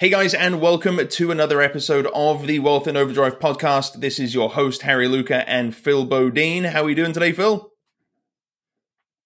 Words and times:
Hey 0.00 0.10
guys, 0.10 0.32
and 0.32 0.60
welcome 0.60 1.00
to 1.08 1.30
another 1.32 1.60
episode 1.60 2.06
of 2.14 2.46
the 2.46 2.60
Wealth 2.60 2.86
and 2.86 2.96
Overdrive 2.96 3.40
podcast. 3.40 3.94
This 3.94 4.20
is 4.20 4.32
your 4.32 4.50
host, 4.50 4.82
Hari 4.82 5.08
Luca 5.08 5.42
and 5.50 5.74
Phil 5.74 6.04
Bodine. 6.04 6.62
How 6.62 6.82
are 6.82 6.84
we 6.84 6.94
doing 6.94 7.12
today, 7.12 7.32
Phil? 7.32 7.72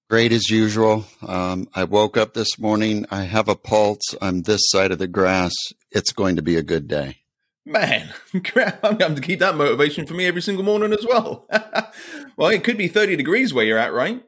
Great 0.08 0.32
as 0.32 0.48
usual. 0.48 1.04
Um, 1.28 1.68
I 1.74 1.84
woke 1.84 2.16
up 2.16 2.32
this 2.32 2.58
morning. 2.58 3.04
I 3.10 3.24
have 3.24 3.50
a 3.50 3.54
pulse. 3.54 4.14
I'm 4.22 4.44
this 4.44 4.62
side 4.70 4.92
of 4.92 4.98
the 4.98 5.06
grass. 5.06 5.52
It's 5.90 6.10
going 6.10 6.36
to 6.36 6.42
be 6.42 6.56
a 6.56 6.62
good 6.62 6.88
day. 6.88 7.18
Man, 7.66 8.08
crap. 8.42 8.82
I'm 8.82 8.96
going 8.96 9.14
to 9.14 9.20
keep 9.20 9.40
that 9.40 9.56
motivation 9.56 10.06
for 10.06 10.14
me 10.14 10.24
every 10.24 10.40
single 10.40 10.64
morning 10.64 10.94
as 10.94 11.04
well. 11.06 11.46
well, 12.38 12.48
it 12.48 12.64
could 12.64 12.78
be 12.78 12.88
30 12.88 13.16
degrees 13.16 13.52
where 13.52 13.66
you're 13.66 13.76
at, 13.76 13.92
right? 13.92 14.24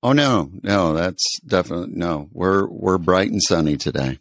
Oh 0.00 0.12
no, 0.12 0.52
no, 0.62 0.94
that's 0.94 1.40
definitely 1.40 1.96
no. 1.96 2.28
We're 2.30 2.68
we're 2.68 2.98
bright 2.98 3.32
and 3.32 3.42
sunny 3.42 3.76
today 3.76 4.20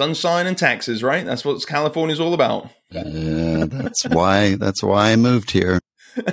sunshine 0.00 0.46
and 0.46 0.56
taxes, 0.56 1.02
right? 1.02 1.26
That's 1.26 1.44
what 1.44 1.66
California's 1.66 2.20
all 2.20 2.32
about. 2.32 2.70
Yeah, 2.90 3.66
that's 3.66 4.06
why. 4.06 4.54
That's 4.54 4.82
why 4.82 5.12
I 5.12 5.16
moved 5.16 5.50
here. 5.50 5.78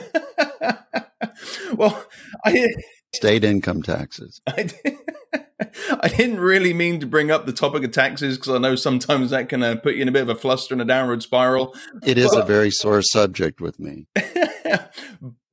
well, 1.73 2.05
I 2.45 2.69
state 3.13 3.43
income 3.43 3.83
taxes. 3.83 4.39
I, 4.47 4.63
did, 4.63 4.97
I 6.01 6.07
didn't 6.07 6.39
really 6.39 6.73
mean 6.73 7.01
to 7.01 7.05
bring 7.05 7.29
up 7.29 7.45
the 7.45 7.51
topic 7.51 7.83
of 7.83 7.91
taxes 7.91 8.37
because 8.37 8.55
I 8.55 8.57
know 8.57 8.77
sometimes 8.77 9.31
that 9.31 9.49
can 9.49 9.61
uh, 9.61 9.75
put 9.75 9.95
you 9.95 10.03
in 10.03 10.07
a 10.07 10.13
bit 10.13 10.21
of 10.21 10.29
a 10.29 10.35
fluster 10.35 10.73
and 10.73 10.81
a 10.81 10.85
downward 10.85 11.21
spiral. 11.21 11.75
It 12.05 12.17
is 12.17 12.31
but, 12.31 12.43
a 12.43 12.45
very 12.45 12.71
sore 12.71 13.01
subject 13.01 13.59
with 13.59 13.81
me. 13.81 14.07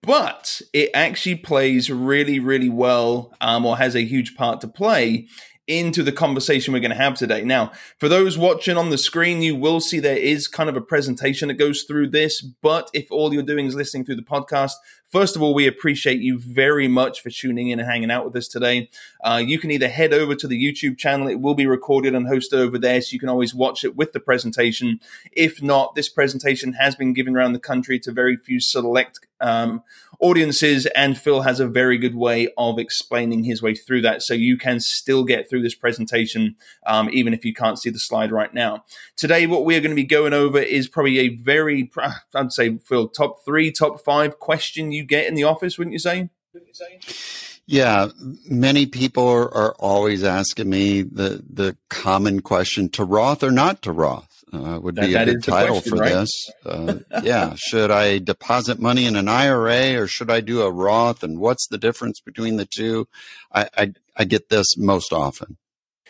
but 0.03 0.63
it 0.73 0.91
actually 0.95 1.35
plays 1.35 1.91
really, 1.91 2.39
really 2.39 2.69
well, 2.69 3.35
um, 3.41 3.67
or 3.67 3.77
has 3.79 3.97
a 3.97 4.05
huge 4.05 4.37
part 4.37 4.61
to 4.61 4.69
play 4.69 5.27
into 5.67 6.03
the 6.03 6.13
conversation 6.13 6.75
we're 6.75 6.81
going 6.81 6.91
to 6.91 6.97
have 6.97 7.15
today. 7.15 7.43
Now, 7.43 7.73
for 7.99 8.09
those 8.09 8.37
watching 8.37 8.77
on 8.77 8.91
the 8.91 8.99
screen, 8.99 9.41
you 9.41 9.57
will 9.57 9.81
see 9.81 9.99
there 9.99 10.17
is 10.17 10.47
kind 10.47 10.69
of 10.69 10.77
a 10.77 10.81
presentation 10.81 11.49
that 11.49 11.55
goes 11.55 11.85
through 11.85 12.09
this. 12.09 12.43
But 12.43 12.91
if 12.93 13.11
all 13.11 13.33
you're 13.33 13.43
doing 13.43 13.67
is 13.67 13.75
listening 13.75 14.05
through 14.05 14.17
the 14.17 14.23
podcast, 14.23 14.73
first 15.11 15.37
of 15.37 15.43
all, 15.43 15.55
we 15.55 15.67
appreciate 15.67 16.21
you 16.21 16.39
very 16.39 16.87
much 16.87 17.23
for 17.23 17.31
tuning 17.31 17.69
in 17.69 17.81
and 17.81 17.89
hanging 17.89 18.11
out 18.11 18.27
with 18.27 18.37
us 18.37 18.49
today. 18.49 18.91
Uh, 19.23 19.43
you 19.45 19.59
can 19.59 19.71
either 19.71 19.89
head 19.89 20.13
over 20.13 20.35
to 20.35 20.47
the 20.47 20.63
YouTube 20.63 20.99
channel, 20.99 21.29
it 21.29 21.41
will 21.41 21.55
be 21.55 21.67
recorded 21.67 22.15
and 22.15 22.27
hosted 22.27 22.59
over 22.59 22.79
there, 22.79 23.01
so 23.01 23.13
you 23.13 23.21
can 23.21 23.31
always 23.31 23.55
watch 23.55 23.85
it 23.85 23.97
with 23.97 24.13
the 24.13 24.21
presentation. 24.21 25.01
If 25.33 25.63
not, 25.63 25.95
this 25.95 26.11
presentation 26.11 26.75
has 26.75 26.95
been 26.95 27.15
given 27.15 27.37
around 27.37 27.55
the 27.55 27.59
country 27.59 27.99
to 28.01 28.13
very 28.13 28.37
few 28.37 28.61
select 28.61 29.21
um, 29.41 29.83
audiences, 30.25 30.87
and 30.87 31.19
Phil 31.19 31.43
has 31.43 31.61
a 31.61 31.69
very 31.69 31.99
good 31.99 32.15
way 32.15 32.49
of 32.57 32.79
explaining 32.79 33.45
his 33.45 33.61
way 33.61 33.75
through 33.75 34.01
that. 34.01 34.23
So 34.23 34.33
you 34.33 34.57
can 34.57 34.81
still 34.81 35.23
get 35.23 35.51
through 35.51 35.63
this 35.63 35.75
presentation, 35.75 36.57
um, 36.87 37.11
even 37.13 37.35
if 37.35 37.45
you 37.45 37.53
can't 37.53 37.79
see 37.79 37.91
the 37.91 37.99
slide 37.99 38.33
right 38.33 38.53
now. 38.55 38.85
Today, 39.17 39.47
what 39.47 39.67
we're 39.67 39.81
going 39.81 39.91
to 39.91 39.97
be 39.97 40.03
going 40.03 40.33
over 40.33 40.59
is 40.59 40.89
probably 40.89 41.19
a 41.19 41.29
very, 41.29 41.91
I'd 42.35 42.53
say, 42.53 42.79
Phil, 42.79 43.09
top 43.09 43.45
three, 43.45 43.71
top 43.71 44.03
five 44.03 44.39
question 44.39 44.93
you 44.93 45.05
get 45.05 45.27
in 45.27 45.35
the 45.35 45.45
office, 45.45 45.77
wouldn't 45.77 45.93
you 45.93 45.99
say? 45.99 46.31
Yeah, 47.67 48.09
many 48.49 48.87
people 48.87 49.29
are, 49.29 49.55
are, 49.55 49.75
always 49.79 50.23
asking 50.23 50.69
me 50.69 51.03
the 51.03 51.43
the 51.49 51.77
common 51.89 52.41
question: 52.41 52.91
to 52.91 53.05
Roth 53.05 53.43
or 53.43 53.51
not 53.51 53.81
to 53.83 53.93
Roth? 53.93 54.34
Uh, 54.55 54.81
would 54.81 54.97
that, 54.97 55.07
be 55.07 55.15
a 55.15 55.25
good 55.25 55.43
title 55.43 55.81
question, 55.81 55.91
for 55.91 56.03
right? 56.03 56.13
this. 56.13 56.51
Uh, 56.65 56.99
yeah, 57.23 57.55
should 57.57 57.91
I 57.91 58.19
deposit 58.19 58.79
money 58.79 59.07
in 59.07 59.17
an 59.17 59.29
IRA 59.29 60.01
or 60.01 60.07
should 60.07 60.31
I 60.31 60.41
do 60.41 60.63
a 60.63 60.71
Roth? 60.71 61.23
And 61.23 61.39
what's 61.39 61.67
the 61.69 61.79
difference 61.79 62.21
between 62.21 62.57
the 62.57 62.67
two? 62.67 63.09
I, 63.53 63.69
I, 63.77 63.93
I 64.17 64.25
get 64.25 64.49
this 64.49 64.77
most 64.77 65.13
often. 65.13 65.57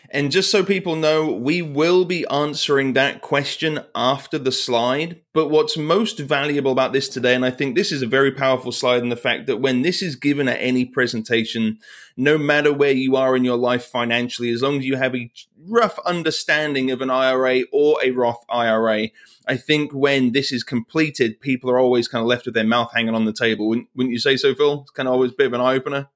And 0.09 0.31
just 0.31 0.51
so 0.51 0.63
people 0.63 0.95
know, 0.95 1.31
we 1.31 1.61
will 1.61 2.05
be 2.05 2.25
answering 2.27 2.93
that 2.93 3.21
question 3.21 3.79
after 3.93 4.37
the 4.37 4.51
slide. 4.51 5.21
But 5.33 5.49
what's 5.49 5.77
most 5.77 6.19
valuable 6.19 6.71
about 6.71 6.93
this 6.93 7.09
today, 7.09 7.35
and 7.35 7.45
I 7.45 7.51
think 7.51 7.75
this 7.75 7.91
is 7.91 8.01
a 8.01 8.07
very 8.07 8.31
powerful 8.31 8.71
slide 8.71 9.01
in 9.01 9.09
the 9.09 9.15
fact 9.15 9.47
that 9.47 9.57
when 9.57 9.81
this 9.81 10.01
is 10.01 10.15
given 10.15 10.47
at 10.47 10.61
any 10.61 10.85
presentation, 10.85 11.79
no 12.15 12.37
matter 12.37 12.71
where 12.71 12.91
you 12.91 13.15
are 13.15 13.35
in 13.35 13.43
your 13.43 13.57
life 13.57 13.85
financially, 13.85 14.51
as 14.51 14.61
long 14.61 14.77
as 14.77 14.85
you 14.85 14.95
have 14.95 15.15
a 15.15 15.31
rough 15.67 15.99
understanding 16.05 16.91
of 16.91 17.01
an 17.01 17.09
IRA 17.09 17.63
or 17.73 17.97
a 18.03 18.11
Roth 18.11 18.45
IRA, 18.49 19.09
I 19.47 19.57
think 19.57 19.91
when 19.93 20.31
this 20.31 20.51
is 20.51 20.63
completed, 20.63 21.41
people 21.41 21.69
are 21.69 21.79
always 21.79 22.07
kind 22.07 22.21
of 22.21 22.27
left 22.27 22.45
with 22.45 22.55
their 22.55 22.63
mouth 22.63 22.91
hanging 22.93 23.15
on 23.15 23.25
the 23.25 23.33
table. 23.33 23.67
Wouldn't, 23.67 23.89
wouldn't 23.95 24.13
you 24.13 24.19
say 24.19 24.37
so, 24.37 24.55
Phil? 24.55 24.81
It's 24.81 24.91
kind 24.91 25.07
of 25.07 25.13
always 25.13 25.31
a 25.31 25.35
bit 25.35 25.47
of 25.47 25.53
an 25.53 25.61
eye 25.61 25.73
opener. 25.73 26.09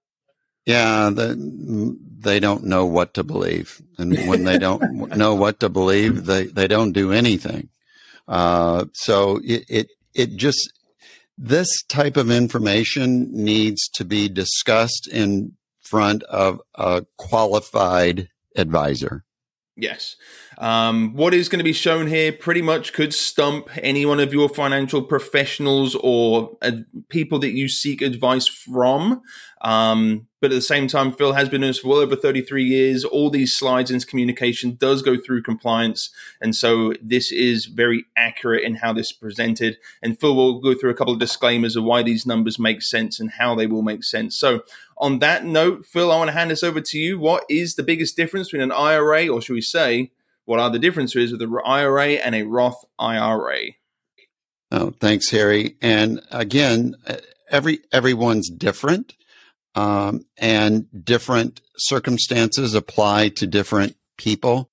Yeah, 0.66 1.10
the, 1.10 1.98
they 2.20 2.40
don't 2.40 2.66
know 2.66 2.86
what 2.86 3.14
to 3.16 3.24
believe, 3.24 3.82
and 3.98 4.16
when 4.28 4.44
they 4.44 4.58
don't 4.58 4.82
know 5.18 5.34
what 5.34 5.60
to 5.62 5.70
believe, 5.70 6.26
they 6.26 6.46
they 6.46 6.68
don't 6.68 6.92
do 6.92 7.12
anything. 7.12 7.70
Uh, 8.28 8.86
so 8.94 9.40
it, 9.44 9.66
it 9.68 9.88
it 10.14 10.36
just 10.36 10.72
this 11.38 11.82
type 11.84 12.18
of 12.18 12.30
information 12.30 13.30
needs 13.32 13.88
to 13.94 14.04
be 14.06 14.28
discussed 14.28 15.08
in 15.08 15.54
front 15.80 16.24
of 16.24 16.62
a 16.76 17.06
qualified 17.18 18.30
advisor. 18.56 19.24
Yes. 19.80 20.18
Um, 20.58 21.14
what 21.14 21.34
is 21.34 21.48
going 21.48 21.60
to 21.60 21.64
be 21.64 21.72
shown 21.72 22.08
here 22.08 22.34
pretty 22.34 22.62
much 22.62 22.92
could 22.92 23.14
stump 23.14 23.70
any 23.78 24.06
one 24.06 24.20
of 24.20 24.34
your 24.34 24.50
financial 24.50 25.02
professionals 25.02 25.96
or 25.96 26.58
uh, 26.62 26.72
people 27.08 27.40
that 27.40 27.52
you 27.52 27.70
seek 27.70 28.02
advice 28.02 28.46
from. 28.46 29.22
Um, 29.62 30.28
but 30.42 30.52
at 30.52 30.56
the 30.56 30.62
same 30.62 30.88
time, 30.88 31.12
Phil 31.12 31.34
has 31.34 31.50
been 31.50 31.64
in 31.64 31.70
this 31.70 31.80
for 31.80 31.90
well 31.90 32.00
over 32.00 32.16
33 32.16 32.64
years. 32.64 33.04
All 33.04 33.30
these 33.30 33.56
slides 33.56 33.92
and 33.92 34.06
communication 34.06 34.76
does 34.76 35.02
go 35.02 35.18
through 35.18 35.44
compliance. 35.44 36.12
And 36.42 36.56
so 36.56 36.94
this 37.02 37.32
is 37.32 37.66
very 37.66 38.06
accurate 38.16 38.64
in 38.64 38.76
how 38.76 38.94
this 38.94 39.08
is 39.08 39.14
presented. 39.14 39.78
And 40.02 40.20
Phil 40.20 40.36
will 40.36 40.60
go 40.60 40.74
through 40.74 40.92
a 40.92 40.94
couple 40.94 41.14
of 41.14 41.20
disclaimers 41.20 41.76
of 41.76 41.84
why 41.84 42.04
these 42.04 42.26
numbers 42.26 42.60
make 42.60 42.82
sense 42.82 43.20
and 43.20 43.32
how 43.32 43.56
they 43.56 43.68
will 43.68 43.82
make 43.82 44.04
sense. 44.04 44.38
So 44.38 44.62
on 45.00 45.20
that 45.20 45.46
note, 45.46 45.86
Phil, 45.86 46.12
I 46.12 46.18
want 46.18 46.28
to 46.30 46.34
hand 46.34 46.52
this 46.52 46.64
over 46.64 46.82
to 46.82 46.98
you. 46.98 47.18
What 47.20 47.46
is 47.50 47.76
the 47.76 47.84
biggest 47.84 48.18
difference 48.18 48.48
between 48.48 48.64
an 48.64 48.72
IRA, 48.72 49.28
or 49.28 49.42
should 49.42 49.54
we 49.54 49.62
say, 49.62 50.12
what 50.46 50.60
are 50.60 50.70
the 50.70 50.80
differences 50.80 51.32
with 51.32 51.42
an 51.42 51.56
IRA 51.66 52.14
and 52.14 52.36
a 52.36 52.44
Roth 52.44 52.84
IRA? 52.98 53.60
Oh, 54.72 54.94
thanks, 55.00 55.32
Hari. 55.32 55.78
And 55.82 56.22
again, 56.32 56.96
every 57.50 57.80
everyone's 57.92 58.50
different 58.50 59.16
um, 59.76 60.26
and 60.38 60.88
different 61.06 61.62
circumstances 61.78 62.74
apply 62.74 63.30
to 63.30 63.48
different 63.48 63.96
people. 64.18 64.70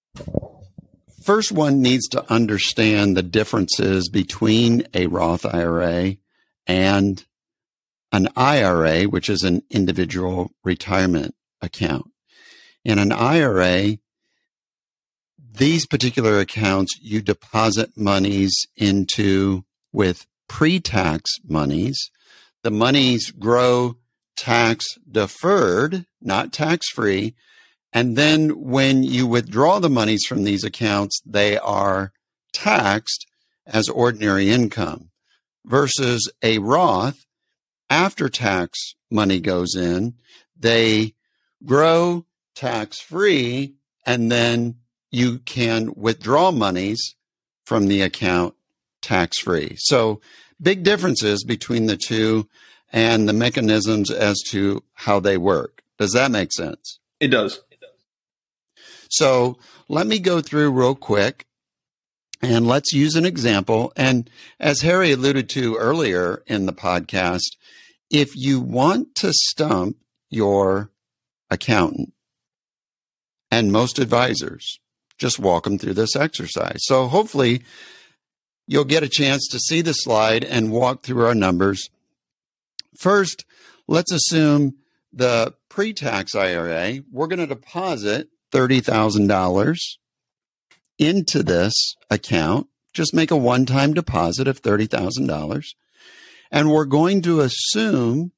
First, 1.23 1.53
one 1.53 1.83
needs 1.83 2.09
to 2.09 2.33
understand 2.33 3.17
the 3.17 3.23
differences 3.23 4.09
between 4.09 4.87
a 4.95 5.07
Roth 5.07 5.45
IRA 5.45 6.17
and 6.67 7.25
an 8.13 8.29
IRA, 8.37 9.05
which 9.05 9.29
is 9.29 9.43
an 9.43 9.63
individual 9.71 10.51
retirement 10.65 11.35
account. 11.61 12.11
In 12.85 12.99
an 12.99 13.13
IRA, 13.13 13.99
these 15.39 15.87
particular 15.87 16.39
accounts 16.39 16.99
you 17.01 17.21
deposit 17.21 17.97
monies 17.97 18.55
into 18.77 19.65
with 19.93 20.27
pre 20.49 20.81
tax 20.81 21.31
monies. 21.47 22.11
The 22.63 22.71
monies 22.71 23.31
grow 23.31 23.97
tax 24.37 24.85
deferred, 25.11 26.07
not 26.21 26.53
tax 26.53 26.89
free. 26.91 27.35
And 27.93 28.17
then 28.17 28.51
when 28.63 29.03
you 29.03 29.27
withdraw 29.27 29.79
the 29.79 29.89
monies 29.89 30.27
from 30.27 30.45
these 30.45 30.65
accounts, 30.65 31.21
they 31.25 31.57
are 31.59 32.13
taxed 32.53 33.27
as 33.67 33.89
ordinary 33.89 34.51
income 34.51 35.11
versus 35.65 36.31
a 36.43 36.59
Roth 36.59 37.26
after 37.91 38.29
tax 38.29 38.95
money 39.11 39.41
goes 39.41 39.75
in, 39.75 40.15
they 40.59 41.15
grow 41.65 42.25
tax 42.55 43.01
free 43.01 43.75
and 44.05 44.31
then 44.31 44.77
you 45.11 45.39
can 45.41 45.93
withdraw 45.97 46.51
monies 46.51 47.15
from 47.65 47.89
the 47.89 48.03
account 48.03 48.55
tax 49.03 49.39
free. 49.39 49.75
So 49.79 50.21
big 50.61 50.83
differences 50.83 51.45
between 51.45 51.87
the 51.87 51.97
two 51.97 52.49
and 52.93 53.29
the 53.29 53.33
mechanisms 53.33 54.11
as 54.11 54.41
to 54.51 54.83
how 54.95 55.21
they 55.21 55.37
work. 55.37 55.83
Does 55.99 56.13
that 56.13 56.31
make 56.31 56.53
sense? 56.53 56.99
It 57.21 57.29
does. 57.29 57.61
It 57.71 57.81
does. 57.81 57.91
So 59.09 59.59
let 59.89 60.07
me 60.07 60.19
go 60.19 60.41
through 60.41 60.71
real 60.71 60.95
quick 60.95 61.47
and 62.43 62.67
let's 62.67 62.93
use 62.93 63.15
an 63.15 63.27
example. 63.27 63.93
And 63.97 64.29
as 64.61 64.83
Hari 64.83 65.13
alluded 65.13 65.49
to 65.51 65.77
earlier 65.77 66.43
in 66.47 66.67
the 66.67 66.73
podcast, 66.73 67.57
if 68.11 68.31
you 68.35 68.61
want 68.61 69.15
to 69.17 69.33
stump 69.33 69.97
your 70.31 70.91
accountant 71.51 72.13
and 73.51 73.73
most 73.73 73.99
advisors, 73.99 74.79
just 75.19 75.39
walk 75.39 75.65
them 75.65 75.79
through 75.79 75.95
this 75.95 76.15
exercise. 76.15 76.81
So 76.81 77.07
hopefully 77.07 77.63
you'll 78.67 78.85
get 78.85 79.03
a 79.03 79.09
chance 79.09 79.49
to 79.49 79.59
see 79.59 79.81
the 79.81 79.93
slide 79.93 80.45
and 80.45 80.71
walk 80.71 81.03
through 81.03 81.25
our 81.25 81.35
numbers 81.35 81.89
First, 82.97 83.45
let's 83.87 84.13
assume 84.13 84.77
the 85.13 85.55
pre 85.69 85.93
tax 85.93 86.35
IRA, 86.35 87.01
we're 87.11 87.27
going 87.27 87.39
to 87.39 87.47
deposit 87.47 88.29
$30,000 88.53 89.77
into 90.99 91.43
this 91.43 91.95
account. 92.11 92.69
Just 92.93 93.15
make 93.15 93.31
a 93.31 93.37
one 93.37 93.67
time 93.67 93.95
deposit 93.95 94.49
of 94.49 94.63
$30,000. 94.63 95.65
And 96.51 96.71
we're 96.71 96.85
going 96.85 97.23
to 97.23 97.41
assume 97.41 98.33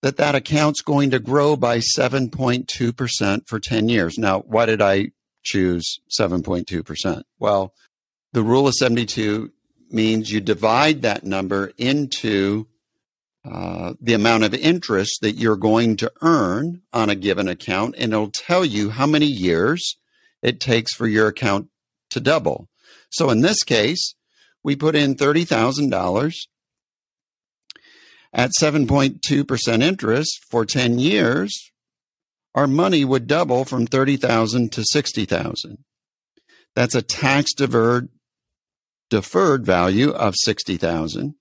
that 0.00 0.16
that 0.16 0.34
account's 0.34 0.80
going 0.80 1.10
to 1.10 1.20
grow 1.20 1.56
by 1.56 1.78
7.2% 1.78 3.48
for 3.48 3.60
10 3.60 3.88
years. 3.88 4.18
Now, 4.18 4.40
why 4.40 4.66
did 4.66 4.82
I 4.82 5.12
choose 5.44 6.00
7.2%? 6.18 7.22
Well, 7.38 7.72
the 8.32 8.42
rule 8.42 8.66
of 8.66 8.74
72 8.74 9.52
means 9.90 10.30
you 10.30 10.40
divide 10.40 11.02
that 11.02 11.24
number 11.24 11.72
into 11.78 12.66
uh, 13.44 13.94
the 14.00 14.14
amount 14.14 14.44
of 14.44 14.54
interest 14.54 15.18
that 15.20 15.32
you're 15.32 15.56
going 15.56 15.96
to 15.96 16.12
earn 16.22 16.82
on 16.92 17.10
a 17.10 17.14
given 17.14 17.48
account, 17.48 17.94
and 17.98 18.12
it'll 18.12 18.30
tell 18.30 18.64
you 18.64 18.90
how 18.90 19.06
many 19.06 19.26
years 19.26 19.96
it 20.42 20.60
takes 20.60 20.94
for 20.94 21.06
your 21.06 21.28
account 21.28 21.68
to 22.12 22.20
double. 22.20 22.68
So 23.10 23.30
in 23.30 23.40
this 23.40 23.62
case, 23.62 24.14
we 24.62 24.76
put 24.76 24.94
in 24.94 25.16
$30,000 25.16 26.34
at 28.32 28.50
7.2% 28.60 29.82
interest 29.82 30.44
for 30.50 30.64
10 30.64 30.98
years. 30.98 31.72
Our 32.54 32.66
money 32.66 33.04
would 33.04 33.26
double 33.26 33.64
from 33.64 33.86
30,000 33.86 34.72
to 34.72 34.84
60,000. 34.84 35.84
That's 36.74 36.94
a 36.94 37.02
tax 37.02 37.52
deferred 37.52 38.08
deferred 39.10 39.66
value 39.66 40.08
of 40.08 40.34
60,000. 40.38 41.34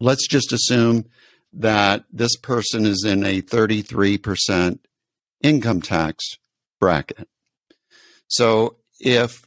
let's 0.00 0.26
just 0.26 0.54
assume 0.54 1.04
that 1.52 2.04
this 2.10 2.34
person 2.36 2.86
is 2.86 3.04
in 3.04 3.22
a 3.24 3.42
33% 3.42 4.78
income 5.42 5.82
tax 5.82 6.24
bracket. 6.80 7.28
So 8.28 8.76
if 8.98 9.46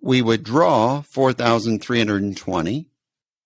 we 0.00 0.22
withdraw 0.22 1.02
4,320 1.02 2.86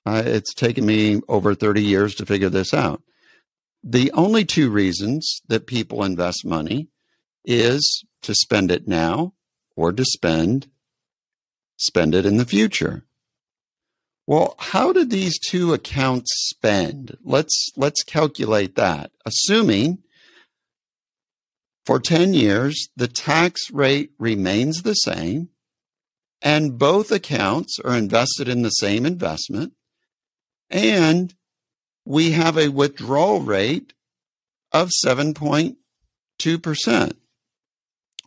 Uh, 0.05 0.23
it's 0.25 0.55
taken 0.55 0.85
me 0.85 1.21
over 1.29 1.55
30 1.55 1.83
years 1.83 2.15
to 2.17 2.27
figure 2.27 2.49
this 2.49 2.75
out. 2.75 3.03
The 3.83 4.13
only 4.13 4.45
two 4.45 4.71
reasons 4.71 5.41
that 5.49 5.67
people 5.67 6.05
invest 6.05 6.45
money 6.45 6.89
is 7.45 8.05
to 8.23 8.35
spend 8.35 8.71
it 8.71 8.87
now 8.87 9.33
or 9.77 9.93
to 9.93 10.05
spend 10.05 10.69
spend 11.79 12.15
it 12.15 12.27
in 12.27 12.37
the 12.37 12.47
future. 12.47 13.05
Well, 14.27 14.57
how 14.59 14.93
did 14.93 15.11
these 15.11 15.39
two 15.39 15.73
accounts 15.73 16.33
spend? 16.49 17.17
Let's 17.23 17.71
let's 17.77 18.03
calculate 18.03 18.75
that. 18.75 19.13
Assuming 19.25 19.99
for 21.85 22.01
10 22.01 22.35
years 22.35 22.89
the 22.97 23.07
tax 23.07 23.71
rate 23.71 24.11
remains 24.19 24.83
the 24.83 24.95
same 24.95 25.51
and 26.43 26.79
both 26.79 27.11
accounts 27.11 27.79
are 27.85 27.97
invested 27.97 28.49
in 28.49 28.63
the 28.63 28.71
same 28.71 29.07
investment 29.07 29.73
and 30.71 31.35
we 32.05 32.33
have 32.33 32.57
a 32.57 32.69
withdrawal 32.69 33.41
rate 33.41 33.93
of 34.73 34.91
7.2%. 35.05 37.13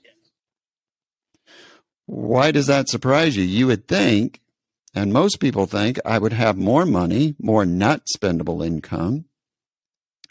Why 2.05 2.51
does 2.51 2.67
that 2.67 2.87
surprise 2.87 3.35
you? 3.35 3.43
You 3.43 3.65
would 3.65 3.87
think, 3.87 4.41
and 4.93 5.11
most 5.11 5.39
people 5.39 5.65
think, 5.65 5.97
I 6.05 6.19
would 6.19 6.33
have 6.33 6.55
more 6.55 6.85
money, 6.85 7.33
more 7.39 7.65
not 7.65 8.03
spendable 8.15 8.63
income 8.63 9.25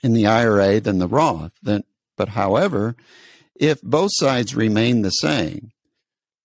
in 0.05 0.13
the 0.13 0.29
IRA 0.29 0.79
than 0.79 1.01
the 1.01 1.09
Roth. 1.09 1.51
Then, 1.65 1.83
but 2.17 2.29
however, 2.29 2.95
if 3.57 3.83
both 3.83 4.13
sides 4.15 4.55
remain 4.55 5.03
the 5.03 5.11
same, 5.11 5.73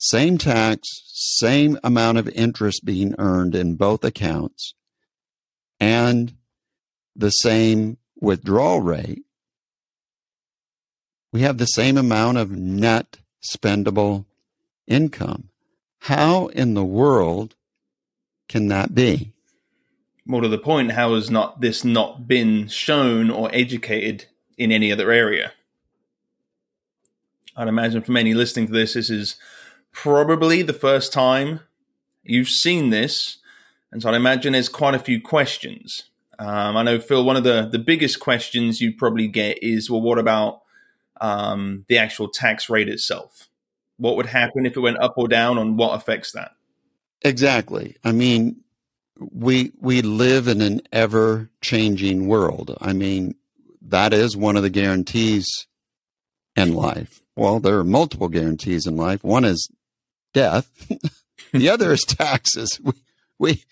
same 0.04 0.38
tax, 0.38 0.82
same 1.14 1.80
amount 1.82 2.18
of 2.18 2.28
interest 2.30 2.84
being 2.84 3.16
earned 3.18 3.56
in 3.56 3.76
both 3.76 4.04
accounts, 4.04 4.74
and 5.80 6.34
the 7.16 7.30
same 7.30 7.98
withdrawal 8.20 8.82
rate, 8.82 9.24
we 11.32 11.42
have 11.42 11.58
the 11.58 11.66
same 11.66 11.98
amount 11.98 12.38
of 12.38 12.52
net 12.52 13.18
spendable 13.42 14.26
income. 14.88 15.50
How 16.00 16.48
in 16.48 16.74
the 16.74 16.84
world 16.84 17.56
can 18.50 18.68
that 18.68 18.94
be? 18.94 19.32
More 20.26 20.42
to 20.42 20.50
the 20.50 20.58
point, 20.58 20.92
how 20.92 21.16
has 21.16 21.32
not 21.32 21.62
this 21.62 21.86
not 21.86 22.28
been 22.28 22.68
shown 22.68 23.30
or 23.30 23.50
educated 23.54 24.26
in 24.58 24.70
any 24.70 24.92
other 24.92 25.12
area? 25.12 25.54
I'd 27.56 27.70
imagine 27.70 28.02
for 28.02 28.12
many 28.12 28.34
listening 28.34 28.68
to 28.68 28.74
this, 28.74 28.96
this 28.96 29.10
is 29.10 29.38
probably 29.94 30.62
the 30.62 30.74
first 30.74 31.14
time 31.14 31.62
you've 32.24 32.50
seen 32.50 32.90
this, 32.90 33.38
and 33.92 34.02
so 34.02 34.10
I'd 34.10 34.16
imagine 34.16 34.54
there's 34.54 34.70
quite 34.70 34.96
a 34.96 35.00
few 35.00 35.22
questions. 35.22 36.10
Um, 36.40 36.76
I 36.76 36.84
know 36.84 37.00
Phil. 37.00 37.24
One 37.24 37.38
of 37.38 37.44
the 37.44 37.70
the 37.72 37.80
biggest 37.80 38.20
questions 38.20 38.82
you 38.82 38.94
probably 38.94 39.28
get 39.28 39.64
is, 39.64 39.90
well, 39.90 40.02
what 40.02 40.20
about 40.20 40.62
um, 41.22 41.86
the 41.88 41.98
actual 41.98 42.28
tax 42.28 42.70
rate 42.70 42.90
itself? 42.90 43.50
what 43.98 44.16
would 44.16 44.26
happen 44.26 44.66
if 44.66 44.76
it 44.76 44.82
went 44.82 45.02
up 45.02 45.14
or 45.18 45.28
down 45.28 45.58
on 45.58 45.78
what 45.78 45.96
affects 45.96 46.32
that 46.32 46.52
exactly 47.22 47.96
i 48.04 48.12
mean 48.12 48.56
we 49.32 49.72
we 49.80 50.02
live 50.02 50.48
in 50.48 50.62
an 50.62 50.82
ever 50.92 51.50
changing 51.62 52.28
world 52.28 52.76
i 52.82 52.94
mean 52.94 53.36
that 53.82 54.14
is 54.14 54.36
one 54.36 54.58
of 54.58 54.64
the 54.64 54.70
guarantees 54.70 55.68
in 56.56 56.74
life 56.74 57.22
well 57.36 57.60
there 57.60 57.78
are 57.78 57.84
multiple 57.84 58.30
guarantees 58.30 58.86
in 58.86 58.98
life 58.98 59.24
one 59.24 59.46
is 59.46 59.70
death. 60.34 60.70
The 61.54 61.70
other 61.70 61.94
is 61.94 62.02
taxes. 62.08 62.80
We, 62.84 62.94
we 63.40 63.64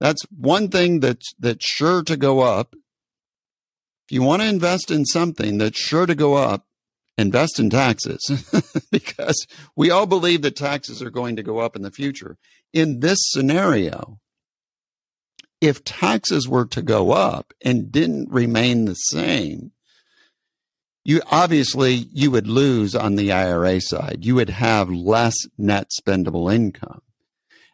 that's 0.00 0.22
one 0.36 0.68
thing 0.68 1.00
that's 1.00 1.34
that's 1.38 1.64
sure 1.66 2.02
to 2.02 2.16
go 2.16 2.40
up. 2.40 2.74
If 2.74 4.12
you 4.12 4.22
want 4.22 4.42
to 4.42 4.48
invest 4.48 4.90
in 4.90 5.04
something 5.04 5.58
that's 5.58 5.78
sure 5.78 6.06
to 6.06 6.14
go 6.14 6.34
up 6.34 6.66
invest 7.16 7.58
in 7.58 7.70
taxes. 7.70 8.20
Because 8.90 9.46
we 9.76 9.90
all 9.90 10.06
believe 10.06 10.42
that 10.42 10.56
taxes 10.56 11.02
are 11.02 11.10
going 11.10 11.36
to 11.36 11.42
go 11.42 11.58
up 11.58 11.76
in 11.76 11.82
the 11.82 11.90
future. 11.90 12.36
In 12.72 13.00
this 13.00 13.18
scenario, 13.20 14.18
if 15.60 15.84
taxes 15.84 16.48
were 16.48 16.66
to 16.66 16.82
go 16.82 17.12
up 17.12 17.54
and 17.64 17.92
didn't 17.92 18.30
remain 18.30 18.84
the 18.84 18.94
same, 18.94 19.72
you 21.04 21.20
obviously 21.30 22.08
you 22.12 22.30
would 22.30 22.46
lose 22.46 22.94
on 22.94 23.16
the 23.16 23.30
IRA 23.30 23.80
side. 23.80 24.18
You 24.22 24.34
would 24.36 24.50
have 24.50 24.88
less 24.88 25.36
net 25.58 25.90
spendable 25.90 26.52
income. 26.52 27.02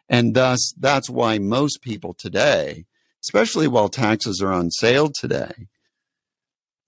And 0.09 0.33
thus 0.33 0.73
that's 0.77 1.09
why 1.09 1.37
most 1.37 1.81
people 1.81 2.13
today, 2.13 2.85
especially 3.23 3.67
while 3.69 3.87
taxes 3.87 4.41
are 4.41 4.51
on 4.51 4.69
sale 4.69 5.09
today, 5.09 5.69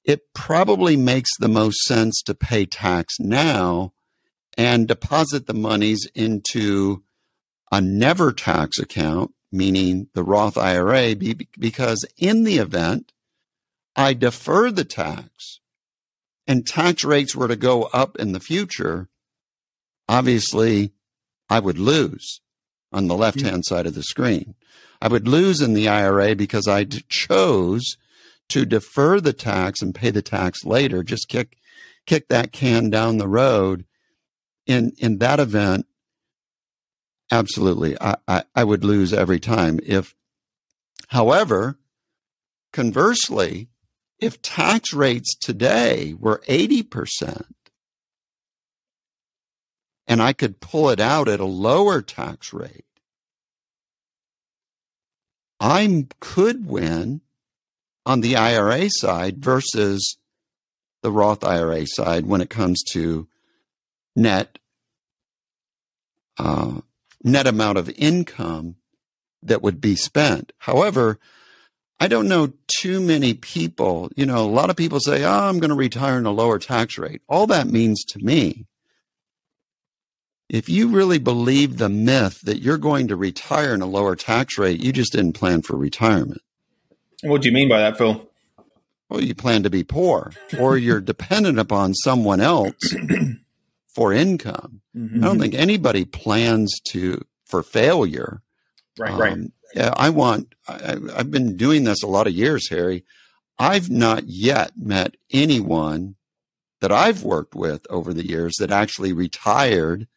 it 0.04 0.34
probably 0.34 0.98
makes 0.98 1.30
the 1.40 1.48
most 1.48 1.78
sense 1.86 2.22
to 2.24 2.36
pay 2.36 2.66
tax 2.66 3.16
now 3.20 3.94
and 4.58 4.86
deposit 4.88 5.48
the 5.48 5.54
monies 5.54 6.06
into 6.14 7.04
a 7.72 7.80
never 7.80 8.34
tax 8.34 8.78
account, 8.78 9.34
meaning 9.50 10.10
the 10.14 10.24
Roth 10.24 10.58
IRA, 10.58 11.16
because 11.58 12.06
in 12.18 12.44
the 12.44 12.58
event 12.58 13.14
I 13.96 14.14
defer 14.14 14.70
the 14.70 14.84
tax 14.84 15.62
and 16.48 16.66
tax 16.66 17.04
rates 17.04 17.36
were 17.36 17.48
to 17.48 17.56
go 17.56 17.84
up 17.94 18.18
in 18.18 18.32
the 18.32 18.40
future, 18.40 19.10
obviously 20.08 20.94
I 21.50 21.60
would 21.60 21.80
lose 21.80 22.42
on 22.92 23.08
the 23.08 23.14
mm-hmm. 23.14 23.22
left 23.22 23.42
hand 23.42 23.66
side 23.66 23.86
of 23.86 23.96
the 23.96 24.04
screen. 24.04 24.56
I 25.02 25.08
would 25.08 25.28
lose 25.28 25.62
in 25.62 25.74
the 25.74 25.90
IRA 25.90 26.36
because 26.36 26.68
I 26.68 26.86
chose 26.86 27.98
to 28.50 28.66
defer 28.66 29.20
the 29.20 29.34
tax 29.34 29.82
and 29.82 29.96
pay 29.96 30.12
the 30.12 30.22
tax 30.22 30.64
later, 30.64 31.04
just 31.04 31.28
kick 31.28 31.58
kick 32.06 32.28
that 32.28 32.52
can 32.52 32.90
down 32.90 33.18
the 33.18 33.28
road. 33.28 33.86
In 34.66 34.94
in 34.98 35.18
that 35.18 35.40
event, 35.40 35.88
absolutely, 37.32 38.00
I, 38.00 38.16
I, 38.28 38.44
I 38.56 38.64
would 38.64 38.84
lose 38.84 39.12
every 39.12 39.40
time. 39.40 39.80
If, 39.84 40.16
however, 41.08 41.78
conversely, 42.72 43.70
if 44.24 44.42
tax 44.42 44.94
rates 44.94 45.36
today 45.36 46.14
were 46.18 46.42
eighty 46.48 46.82
percent, 46.82 47.56
and 50.08 50.22
I 50.22 50.34
could 50.34 50.60
pull 50.60 50.90
it 50.90 51.00
out 51.00 51.28
at 51.28 51.40
a 51.40 51.46
lower 51.46 52.02
tax 52.02 52.54
rate, 52.54 52.86
I 55.60 56.08
could 56.20 56.66
win 56.66 57.22
on 58.06 58.22
the 58.22 58.36
IRA 58.36 58.90
side 58.90 59.38
versus 59.38 60.18
the 61.02 61.12
Roth 61.12 61.44
IRA 61.44 61.86
side 61.86 62.26
when 62.26 62.42
it 62.42 62.50
comes 62.50 62.82
to 62.92 63.28
net 64.16 64.58
uh, 66.38 66.80
net 67.24 67.48
amount 67.48 67.78
of 67.78 67.90
income 67.90 68.76
that 69.42 69.62
would 69.62 69.82
be 69.82 69.96
spent. 69.96 70.54
However, 70.60 71.20
I 72.00 72.08
don't 72.08 72.28
know 72.28 72.52
too 72.68 73.00
many 73.00 73.34
people. 73.34 74.12
You 74.16 74.26
know, 74.26 74.44
a 74.44 74.50
lot 74.50 74.70
of 74.70 74.76
people 74.76 75.00
say, 75.00 75.24
"Oh, 75.24 75.48
I'm 75.48 75.60
going 75.60 75.70
to 75.70 75.76
retire 75.76 76.18
in 76.18 76.26
a 76.26 76.32
lower 76.32 76.60
tax 76.60 76.98
rate." 76.98 77.22
All 77.30 77.48
that 77.48 77.68
means 77.68 78.04
to 78.06 78.20
me, 78.20 78.66
if 80.50 80.70
you 80.70 80.88
really 80.90 81.18
believe 81.18 81.78
the 81.78 81.90
myth 81.90 82.42
that 82.42 82.62
you're 82.62 82.78
going 82.78 83.08
to 83.08 83.16
retire 83.16 83.74
in 83.74 83.82
a 83.82 83.88
lower 83.88 84.16
tax 84.16 84.58
rate, 84.58 84.80
you 84.80 84.92
just 84.92 85.14
didn't 85.14 85.34
plan 85.34 85.62
for 85.62 85.76
retirement. 85.78 86.42
What 87.24 87.42
do 87.42 87.50
you 87.50 87.54
mean 87.54 87.70
by 87.70 87.80
that, 87.80 87.98
Phil? 87.98 88.30
Well, 89.10 89.24
you 89.24 89.36
plan 89.36 89.64
to 89.64 89.70
be 89.70 89.84
poor 89.84 90.32
or 90.60 90.78
you're 90.78 91.02
dependent 91.14 91.60
upon 91.60 91.94
someone 91.94 92.42
else 92.42 92.76
for 93.96 94.12
income. 94.12 94.82
Mm-hmm. 94.96 95.24
I 95.24 95.28
don't 95.28 95.40
think 95.40 95.54
anybody 95.54 96.06
plans 96.06 96.80
to 96.90 97.24
for 97.46 97.64
failure. 97.64 98.42
Right, 98.98 99.12
um, 99.12 99.20
right. 99.20 99.38
Yeah, 99.76 99.94
I 99.96 100.10
want. 100.10 100.54
I, 100.68 100.98
I've 101.16 101.32
been 101.32 101.58
doing 101.58 101.84
this 101.84 102.04
a 102.04 102.08
lot 102.08 102.28
of 102.28 102.34
years, 102.34 102.70
Hari. 102.70 103.04
I've 103.58 103.90
not 103.90 104.28
yet 104.28 104.72
met 104.78 105.16
anyone 105.32 106.16
that 106.82 106.92
I've 106.92 107.24
worked 107.24 107.56
with 107.56 107.86
over 107.90 108.14
the 108.14 108.28
years 108.28 108.56
that 108.60 108.72
actually 108.72 109.14
retired 109.14 110.08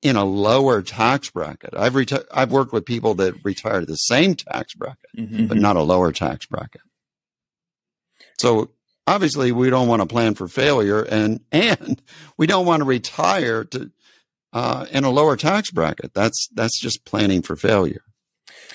in 0.00 0.16
a 0.16 0.24
lower 0.24 0.82
tax 0.82 1.30
bracket. 1.30 1.74
I've 1.76 1.92
reti- 1.92 2.24
I've 2.32 2.50
worked 2.50 2.72
with 2.72 2.84
people 2.84 3.14
that 3.14 3.44
retired 3.44 3.86
the 3.86 3.96
same 3.96 4.34
tax 4.34 4.74
bracket, 4.74 5.10
mm-hmm. 5.16 5.46
but 5.46 5.58
not 5.58 5.76
a 5.76 5.82
lower 5.82 6.10
tax 6.10 6.46
bracket. 6.46 6.80
So 8.38 8.70
obviously 9.06 9.52
we 9.52 9.70
don't 9.70 9.88
want 9.88 10.02
to 10.02 10.06
plan 10.06 10.34
for 10.34 10.48
failure 10.48 11.02
and 11.02 11.40
and 11.52 12.02
we 12.36 12.46
don't 12.46 12.66
want 12.66 12.80
to 12.80 12.84
retire 12.84 13.64
to 13.64 13.90
uh, 14.52 14.86
in 14.90 15.04
a 15.04 15.10
lower 15.10 15.36
tax 15.36 15.70
bracket. 15.70 16.14
That's 16.14 16.48
that's 16.54 16.78
just 16.80 17.04
planning 17.04 17.42
for 17.42 17.56
failure. 17.56 18.02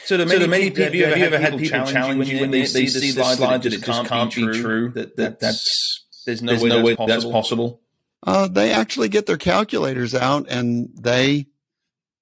So, 0.05 0.17
to 0.17 0.25
many, 0.25 0.39
so 0.39 0.45
to 0.45 0.47
many 0.47 0.69
people, 0.69 0.83
have 0.85 0.95
you, 0.95 1.05
have 1.05 1.17
you 1.17 1.25
ever 1.25 1.37
had 1.37 1.57
people 1.57 1.85
challenge 1.85 2.29
you 2.29 2.39
when 2.39 2.51
they, 2.51 2.61
they 2.61 2.87
see 2.87 3.11
the 3.11 3.23
slide 3.23 3.61
that 3.61 3.73
it 3.73 3.83
just 3.83 4.07
can't 4.07 4.33
be 4.33 4.45
true? 4.59 4.89
That, 4.89 5.17
that 5.17 5.39
that's 5.39 6.05
there's 6.25 6.41
no 6.41 6.51
there's 6.51 6.63
way, 6.63 6.69
no 6.69 6.75
that's, 6.75 6.85
way 6.85 6.95
possible. 6.95 7.07
that's 7.07 7.31
possible. 7.31 7.81
Uh, 8.23 8.47
they 8.47 8.71
actually 8.71 9.09
get 9.09 9.25
their 9.25 9.37
calculators 9.37 10.15
out 10.15 10.47
and 10.49 10.89
they 10.99 11.47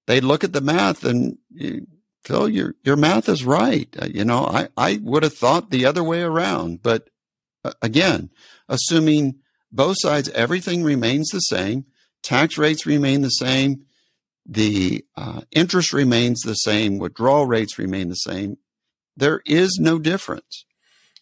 they 0.08 0.20
look 0.20 0.44
at 0.44 0.54
the 0.54 0.62
math 0.62 1.04
and 1.04 1.38
Phil, 2.26 2.50
your 2.50 2.76
your 2.84 2.96
math 2.96 3.30
is 3.30 3.46
right. 3.46 3.88
Uh, 4.02 4.08
you 4.08 4.26
know, 4.26 4.46
I 4.46 4.68
I 4.76 5.00
would 5.02 5.24
have 5.24 5.34
thought 5.34 5.70
the 5.70 5.86
other 5.86 6.04
way 6.04 6.22
around, 6.22 6.82
but 6.82 7.10
uh, 7.64 7.74
again, 7.82 8.32
assuming 8.68 9.36
both 9.72 9.98
sides, 10.00 10.30
everything 10.30 10.84
remains 10.84 11.30
the 11.30 11.40
same, 11.40 11.86
tax 12.26 12.58
rates 12.58 12.86
remain 12.86 13.22
the 13.22 13.30
same, 13.30 13.86
the 14.46 15.06
uh, 15.16 15.42
interest 15.52 15.94
remains 15.94 16.42
the 16.42 16.54
same, 16.54 16.98
withdrawal 16.98 17.46
rates 17.46 17.78
remain 17.80 18.10
the 18.10 18.16
same. 18.16 18.58
There 19.16 19.42
is 19.46 19.78
no 19.80 20.00
difference. 20.00 20.66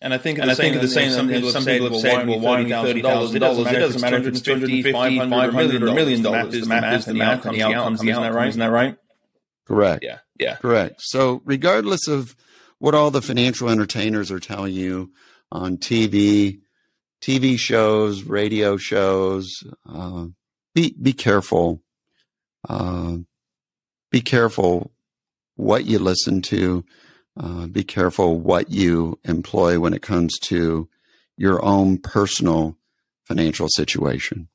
And 0.02 0.14
I 0.14 0.18
think, 0.18 0.40
and 0.40 0.52
I 0.52 0.56
think 0.56 0.82
the 0.82 0.88
same. 0.90 1.12
Some 1.12 1.30
people 1.30 1.54
have 1.54 1.64
said, 1.64 1.82
"Well, 1.82 1.92
why, 1.92 2.24
well, 2.26 2.40
why 2.40 2.64
thirty 2.64 3.02
thousand 3.02 3.40
dollars? 3.40 3.72
It 3.72 3.80
doesn't 3.80 4.02
matter 4.02 4.18
if 4.18 4.28
it's 4.28 4.42
250, 4.42 4.92
500, 4.92 5.30
500 5.30 5.84
or 5.84 5.88
a 5.88 5.94
million 5.94 6.22
dollars. 6.22 6.60
The 6.60 6.66
math 6.68 6.94
is 6.94 7.06
the 7.06 7.14
math, 7.14 7.46
and 7.46 7.56
the 7.56 7.62
outcomes. 7.62 8.04
Isn't 8.04 8.22
that 8.22 8.34
right? 8.34 8.48
Isn't 8.50 8.60
that 8.60 8.66
right? 8.66 8.98
Correct. 9.66 10.04
Yeah. 10.04 10.20
Yeah. 10.38 10.56
Correct. 10.58 10.96
So, 11.00 11.42
regardless 11.46 12.10
of 12.10 12.36
what 12.80 12.96
all 12.96 13.12
the 13.12 13.22
financial 13.22 13.70
entertainers 13.70 14.30
are 14.30 14.42
telling 14.42 14.74
you 14.74 15.12
on 15.54 15.78
TV, 15.78 16.60
TV 17.22 17.58
shows, 17.58 18.24
radio 18.24 18.76
shows, 18.76 19.64
uh, 19.88 20.26
be 20.74 20.96
be 21.02 21.14
careful. 21.14 21.82
Uh, 22.68 23.18
be 24.12 24.22
careful 24.22 24.92
what 25.56 25.86
you 25.86 26.00
listen 26.00 26.42
to. 26.44 26.86
Uh, 27.36 27.66
be 27.68 27.84
careful 27.84 28.40
what 28.40 28.70
you 28.70 29.20
employ 29.24 29.80
when 29.80 29.94
it 29.94 30.02
comes 30.02 30.38
to 30.40 30.88
your 31.36 31.64
own 31.66 31.98
personal 31.98 32.78
financial 33.26 33.68
situation 33.70 34.48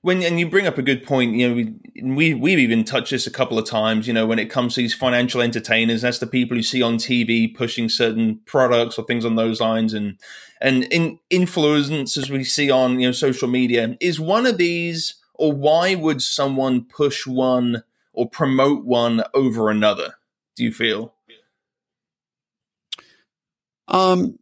when 0.00 0.22
and 0.22 0.38
you 0.38 0.48
bring 0.48 0.66
up 0.66 0.78
a 0.78 0.82
good 0.82 1.04
point 1.04 1.34
you 1.34 1.48
know 1.48 1.54
we, 1.54 2.02
we 2.02 2.34
we've 2.34 2.58
even 2.58 2.84
touched 2.84 3.10
this 3.10 3.26
a 3.26 3.30
couple 3.30 3.58
of 3.58 3.66
times 3.66 4.06
you 4.06 4.12
know 4.12 4.26
when 4.26 4.38
it 4.38 4.50
comes 4.50 4.74
to 4.74 4.80
these 4.80 4.94
financial 4.94 5.40
entertainers 5.40 6.02
that's 6.02 6.18
the 6.18 6.26
people 6.26 6.56
you 6.56 6.62
see 6.62 6.82
on 6.82 6.96
tv 6.96 7.52
pushing 7.54 7.88
certain 7.88 8.40
products 8.46 8.98
or 8.98 9.04
things 9.04 9.24
on 9.24 9.36
those 9.36 9.60
lines 9.60 9.94
and 9.94 10.18
and 10.60 10.84
in 10.84 11.18
influencers 11.30 12.30
we 12.30 12.44
see 12.44 12.70
on 12.70 13.00
you 13.00 13.08
know 13.08 13.12
social 13.12 13.48
media 13.48 13.96
is 14.00 14.20
one 14.20 14.46
of 14.46 14.58
these 14.58 15.14
or 15.38 15.52
why 15.52 15.94
would 15.94 16.20
someone 16.20 16.84
push 16.84 17.26
one 17.26 17.82
or 18.12 18.28
promote 18.28 18.84
one 18.84 19.22
over 19.32 19.70
another 19.70 20.18
do 20.56 20.64
you 20.64 20.72
feel 20.72 21.14
um 23.88 24.38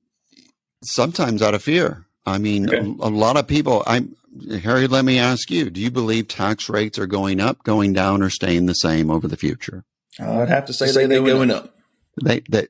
sometimes 0.83 1.43
out 1.43 1.55
of 1.55 1.63
fear 1.63 2.07
I 2.27 2.39
mean, 2.39 2.69
okay. 2.69 2.79
a, 2.79 3.07
a, 3.07 3.09
lot 3.09 3.37
of 3.37 3.47
people. 3.47 3.85
I'm 3.87 4.17
Hari, 4.63 4.89
let 4.89 5.05
me 5.05 5.19
ask 5.19 5.51
you: 5.51 5.71
Do 5.71 5.81
you 5.81 5.91
believe 5.91 6.29
tax 6.29 6.69
rates 6.69 6.99
are 6.99 7.07
going 7.07 7.41
up, 7.41 7.63
going 7.63 7.93
down, 7.93 8.21
or 8.21 8.31
staying 8.31 8.67
the 8.67 8.75
same 8.75 9.11
over 9.11 9.29
the 9.29 9.37
future? 9.37 9.85
I'd 10.19 10.49
have 10.49 10.67
to 10.67 10.73
say, 10.73 10.89
say 10.89 11.07
they're 11.07 11.23
going 11.23 11.51
up. 11.51 11.75
They, 12.23 12.41
they, 12.51 12.67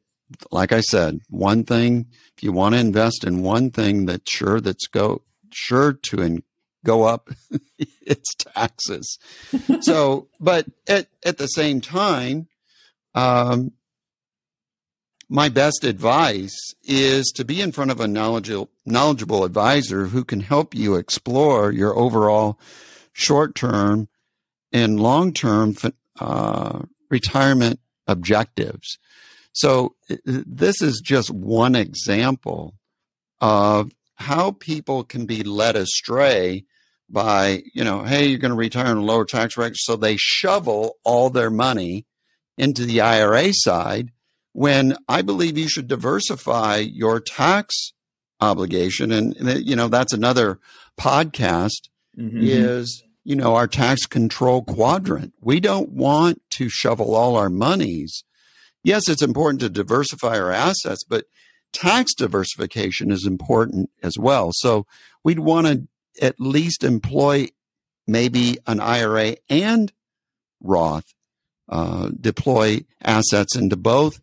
like 0.50 0.73
I 0.73 0.80
said, 0.80 1.21
one 1.30 1.64
thing. 1.64 2.06
If 2.37 2.42
you 2.42 2.52
want 2.52 2.75
to 2.75 2.80
invest 2.80 3.25
in 3.25 3.42
one 3.42 3.71
thing 3.71 4.06
that's 4.06 4.30
sure 4.30 4.61
that's 4.61 4.87
go 4.87 5.23
sure 5.50 5.95
to 5.95 6.21
in, 6.21 6.42
go 6.87 7.02
up, 7.02 7.28
it's 8.00 8.35
taxes. 8.37 9.19
so, 9.81 10.28
but 10.40 10.66
at 10.87 11.09
at 11.25 11.37
the 11.37 11.49
same 11.49 11.81
time, 11.81 12.47
um, 13.14 13.72
my 15.29 15.49
best 15.49 15.85
advice 15.85 16.57
is 16.85 17.33
to 17.35 17.44
be 17.44 17.61
in 17.61 17.72
front 17.72 17.90
of 17.90 18.01
a 18.01 18.07
knowledgeable, 18.07 18.70
knowledgeable 18.87 19.44
advisor 19.44 20.07
who 20.07 20.25
can 20.25 20.40
help 20.40 20.75
you 20.75 20.94
explore 20.94 21.72
your 21.72 21.96
overall 21.99 22.59
short 23.12 23.55
term 23.55 24.09
and 24.72 25.01
long 25.01 25.33
term 25.33 25.75
uh, 26.20 26.83
retirement 27.11 27.81
objectives. 28.07 28.99
So, 29.53 29.96
this 30.25 30.81
is 30.81 31.03
just 31.05 31.31
one 31.31 31.75
example 31.75 32.75
of 33.40 33.90
how 34.16 34.53
people 34.53 35.03
can 35.03 35.27
be 35.27 35.42
led 35.42 35.77
astray 35.77 36.64
by, 37.09 37.62
you 37.73 37.85
know, 37.85 38.03
hey, 38.03 38.27
you're 38.27 38.38
going 38.38 38.51
to 38.51 38.57
retire 38.57 38.90
in 38.90 38.99
a 38.99 39.03
lower 39.03 39.25
tax 39.25 39.55
bracket. 39.55 39.77
So 39.79 39.97
they 39.97 40.16
shovel 40.19 40.97
all 41.05 41.31
their 41.31 41.51
money 41.51 42.07
into 42.59 42.85
the 42.85 43.01
IRA 43.01 43.51
side 43.53 44.11
when 44.53 44.97
I 45.09 45.23
believe 45.23 45.59
you 45.59 45.69
should 45.69 45.88
diversify 45.88 46.77
your 46.79 47.21
tax 47.21 47.92
obligation. 48.40 49.12
And, 49.12 49.37
you 49.66 49.77
know, 49.77 49.88
that's 49.88 50.12
another 50.12 50.59
podcast 50.99 51.88
mm-hmm. 52.19 52.40
is, 52.40 53.03
you 53.25 53.37
know, 53.37 53.55
our 53.55 53.66
tax 53.66 54.07
control 54.07 54.62
quadrant. 54.62 55.35
We 55.40 55.61
don't 55.61 55.90
want 55.90 56.40
to 56.57 56.69
shovel 56.69 57.14
all 57.14 57.37
our 57.37 57.51
monies. 57.51 58.25
Yes, 58.83 59.09
it's 59.09 59.23
important 59.23 59.61
to 59.61 59.69
diversify 59.69 60.38
our 60.38 60.53
assets, 60.53 61.05
but 61.05 61.27
tax 61.73 62.14
diversification 62.14 63.11
is 63.11 63.27
important 63.27 63.90
as 64.03 64.16
well. 64.19 64.51
So 64.53 64.87
we'd 65.25 65.40
want 65.40 65.66
to 65.66 65.87
at 66.20 66.38
least 66.38 66.85
employ 66.85 67.48
maybe 68.07 68.59
an 68.66 68.81
IRA 68.81 69.37
and 69.48 69.92
Roth, 70.61 71.14
uh, 71.68 72.11
deploy 72.20 72.85
assets 73.02 73.57
into 73.57 73.76
both 73.76 74.20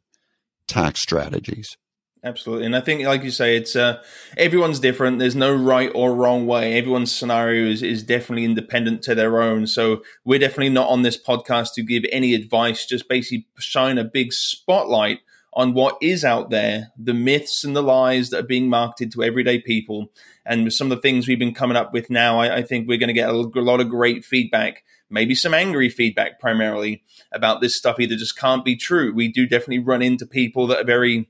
tax 0.68 1.02
strategies. 1.02 1.78
Absolutely, 2.26 2.66
and 2.68 2.76
I 2.76 2.80
think, 2.80 3.06
like 3.06 3.24
you 3.24 3.32
say, 3.32 3.58
it's 3.58 3.76
uh, 3.76 4.02
everyone's 4.38 4.80
different. 4.80 5.20
There's 5.20 5.36
no 5.36 5.54
right 5.54 5.92
or 5.94 6.16
wrong 6.16 6.48
way. 6.48 6.78
Everyone's 6.78 7.14
scenario 7.14 7.70
is, 7.70 7.84
is 7.84 8.02
definitely 8.02 8.46
independent 8.46 9.02
to 9.04 9.16
their 9.16 9.42
own. 9.42 9.68
So 9.68 10.04
we're 10.24 10.40
definitely 10.40 10.70
not 10.70 10.88
on 10.88 11.02
this 11.02 11.22
podcast 11.22 11.74
to 11.76 11.84
give 11.84 12.06
any 12.14 12.34
advice. 12.34 12.86
Just 12.86 13.10
basically 13.10 13.48
shine 13.60 13.98
a 13.98 14.06
big 14.06 14.32
spotlight 14.32 15.20
on 15.56 15.74
what 15.74 15.98
is 16.02 16.26
out 16.26 16.50
there, 16.50 16.92
the 16.98 17.14
myths 17.14 17.64
and 17.64 17.76
the 17.76 17.84
lies 17.84 18.30
that 18.30 18.40
are 18.40 18.48
being 18.48 18.70
marketed 18.70 19.12
to 19.12 19.24
everyday 19.24 19.60
people, 19.60 20.12
and 20.46 20.74
some 20.74 20.92
of 20.92 20.98
the 20.98 21.02
things 21.02 21.28
we've 21.28 21.40
been 21.40 21.54
coming 21.54 21.78
up 21.78 21.94
with 21.94 22.10
now. 22.10 22.40
I, 22.40 22.58
I 22.58 22.62
think 22.64 22.88
we're 22.88 22.98
going 22.98 23.08
to 23.08 23.14
get 23.14 23.30
a, 23.30 23.34
lot 23.34 23.80
of 23.80 23.90
great 23.90 24.26
feedback 24.26 24.84
maybe 25.14 25.36
some 25.36 25.54
angry 25.54 25.90
feedback 25.90 26.40
primarily 26.40 27.04
about 27.32 27.62
this 27.62 27.76
stuff 27.76 28.00
either 28.00 28.16
just 28.16 28.38
can't 28.38 28.66
be 28.66 28.76
true. 28.76 29.14
We 29.14 29.28
do 29.28 29.46
definitely 29.46 29.80
run 29.80 30.02
into 30.02 30.26
people 30.26 30.66
that 30.68 30.80
are 30.80 30.86
very 30.86 31.30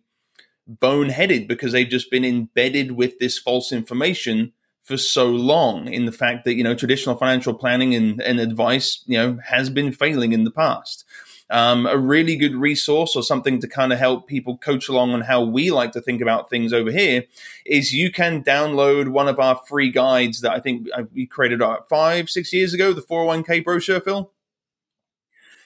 boneheaded 0.69 1.47
because 1.47 1.73
they've 1.73 1.88
just 1.88 2.09
been 2.09 2.23
embedded 2.23 2.93
with 2.93 3.19
this 3.19 3.38
false 3.38 3.73
information 3.73 4.53
for 4.81 4.97
so 4.97 5.29
long 5.29 5.91
in 5.91 6.05
the 6.05 6.12
fact 6.12 6.45
that 6.45 6.55
you 6.55 6.63
know 6.63 6.75
traditional 6.75 7.15
financial 7.15 7.53
planning 7.53 7.93
and, 7.93 8.21
and 8.21 8.39
advice 8.39 9.03
you 9.05 9.17
know 9.17 9.39
has 9.45 9.69
been 9.69 9.91
failing 9.91 10.33
in 10.33 10.43
the 10.43 10.51
past 10.51 11.05
um, 11.54 11.86
a 11.86 11.98
really 11.98 12.36
good 12.36 12.56
resource 12.56 13.16
or 13.16 13.22
something 13.22 13.62
to 13.62 13.68
kind 13.68 13.94
of 13.94 14.00
help 14.00 14.28
people 14.28 14.58
coach 14.58 14.89
along 14.89 15.12
on 15.12 15.22
how 15.22 15.44
we 15.44 15.70
like 15.70 15.92
to 15.92 16.02
think 16.02 16.20
about 16.20 16.50
things 16.50 16.74
over 16.74 16.92
here 16.92 17.26
is 17.63 17.94
you 17.94 18.12
can 18.12 18.44
download 18.44 19.10
one 19.10 19.28
of 19.28 19.39
our 19.39 19.62
free 19.68 19.92
guides 19.92 20.42
that 20.42 20.52
I 20.52 20.60
think 20.60 20.88
uh, 20.96 21.04
we 21.13 21.28
created 21.28 21.62
uh, 21.62 21.82
five, 21.88 22.32
six 22.32 22.52
years 22.52 22.74
ago, 22.74 22.92
the 22.92 23.04
401k 23.04 23.63
brochure, 23.63 24.02
Phil. 24.02 24.32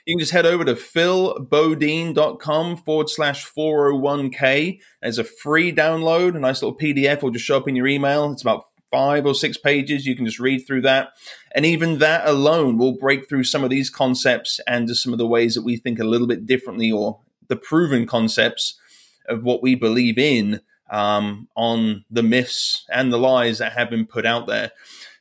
You 0.06 0.16
can 0.16 0.20
just 0.20 0.34
head 0.34 0.46
over 0.46 0.66
to 0.66 0.76
philbodine.com 0.76 2.78
forward 2.78 3.10
slash 3.10 3.50
401k. 3.50 4.82
There's 5.02 5.20
a 5.20 5.24
free 5.24 5.74
download, 5.74 6.36
a 6.36 6.40
nice 6.40 6.62
little 6.62 6.78
PDF 6.78 7.22
will 7.22 7.32
just 7.32 7.46
show 7.46 7.56
up 7.58 7.70
in 7.70 7.78
your 7.78 7.88
email. 7.88 8.30
It's 8.32 8.42
about 8.42 8.66
five 8.92 9.26
or 9.26 9.36
six 9.36 9.58
pages. 9.58 10.06
You 10.06 10.16
can 10.16 10.26
just 10.26 10.40
read 10.40 10.66
through 10.66 10.82
that. 10.82 11.14
And 11.54 11.66
even 11.66 12.00
that 12.00 12.28
alone 12.28 12.78
will 12.78 12.94
break 12.94 13.28
through 13.28 13.44
some 13.44 13.64
of 13.64 13.70
these 13.70 13.90
concepts 13.90 14.60
and 14.68 14.88
just 14.88 15.04
some 15.04 15.14
of 15.14 15.20
the 15.20 15.28
ways 15.28 15.56
that 15.56 15.64
we 15.64 15.78
think 15.78 16.00
a 16.00 16.06
little 16.06 16.28
bit 16.28 16.46
differently 16.46 16.92
or 16.92 17.20
the 17.48 17.56
proven 17.56 18.06
concepts 18.06 18.80
of 19.28 19.44
what 19.44 19.62
we 19.62 19.76
believe 19.76 20.18
in 20.18 20.62
um, 20.90 21.48
on 21.56 22.06
the 22.10 22.24
myths 22.24 22.86
and 22.90 23.12
the 23.12 23.18
lies 23.18 23.58
that 23.58 23.74
have 23.74 23.90
been 23.90 24.06
put 24.06 24.26
out 24.26 24.48
there. 24.48 24.72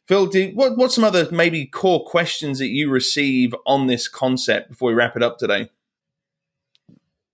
Phil, 0.07 0.27
do, 0.27 0.53
what, 0.55 0.77
what's 0.77 0.95
some 0.95 1.05
other 1.05 1.29
maybe 1.33 1.67
core 1.67 2.05
questions 2.05 2.61
that 2.61 2.69
you 2.69 2.89
receive 2.89 3.55
on 3.67 3.89
this 3.89 4.07
concept 4.07 4.71
before 4.71 4.91
we 4.91 4.95
wrap 4.95 5.17
it 5.17 5.23
up 5.23 5.39
today? 5.39 5.69